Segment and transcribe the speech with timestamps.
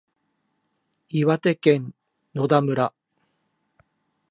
[1.09, 1.93] 岩手県
[2.33, 2.91] 野田村